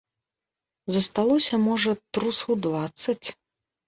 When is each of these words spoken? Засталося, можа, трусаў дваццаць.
Засталося, 0.95 1.59
можа, 1.65 1.93
трусаў 2.13 2.57
дваццаць. 2.67 3.27